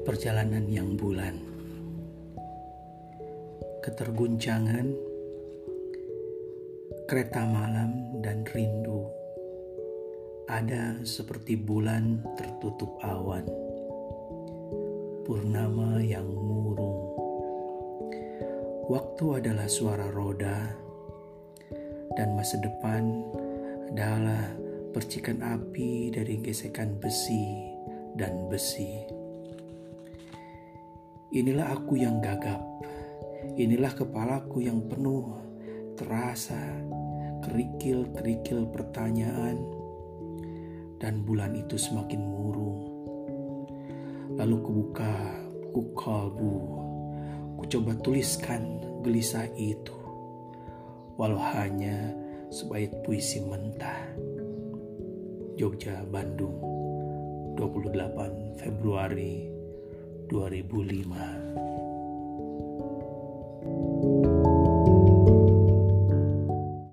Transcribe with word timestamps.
Perjalanan 0.00 0.64
yang 0.64 0.96
bulan. 0.96 1.36
Keterguncangan 3.84 4.88
Kereta 7.04 7.44
malam 7.44 8.16
dan 8.24 8.48
rindu. 8.48 9.04
Ada 10.48 11.04
seperti 11.04 11.60
bulan 11.60 12.24
tertutup 12.32 12.96
awan. 13.04 13.44
Purnama 15.28 16.00
yang 16.00 16.24
murung. 16.32 17.12
Waktu 18.88 19.44
adalah 19.44 19.68
suara 19.68 20.08
roda 20.08 20.80
Dan 22.16 22.40
masa 22.40 22.56
depan 22.56 23.04
adalah 23.92 24.48
percikan 24.96 25.44
api 25.44 26.08
dari 26.08 26.40
gesekan 26.40 26.96
besi 26.96 27.68
dan 28.16 28.48
besi. 28.48 29.19
Inilah 31.30 31.78
aku 31.78 31.94
yang 31.94 32.18
gagap, 32.18 32.58
inilah 33.54 33.94
kepalaku 33.94 34.66
yang 34.66 34.82
penuh 34.90 35.30
terasa 35.94 36.58
kerikil-kerikil 37.46 38.66
pertanyaan 38.74 39.62
dan 40.98 41.22
bulan 41.22 41.54
itu 41.54 41.78
semakin 41.78 42.18
murung. 42.18 42.82
Lalu 44.42 44.56
kubuka 44.58 45.38
buku 45.70 45.94
kalbu, 45.94 46.56
ku 47.62 47.64
coba 47.78 47.94
tuliskan 48.02 48.82
gelisah 49.06 49.46
itu, 49.54 49.94
walau 51.14 51.38
hanya 51.54 52.10
sebait 52.50 52.90
puisi 53.06 53.38
mentah. 53.46 54.02
Jogja, 55.54 56.02
Bandung, 56.10 56.58
28 57.54 58.58
Februari 58.58 59.59
2005 60.32 61.69